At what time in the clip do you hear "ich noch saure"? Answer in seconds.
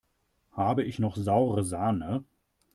0.83-1.63